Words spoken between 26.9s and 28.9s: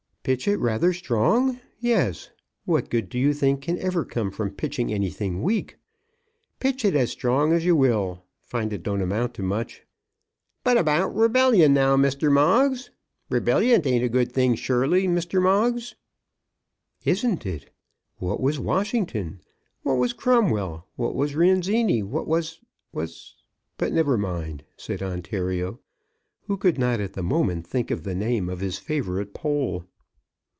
at the moment think of the name of his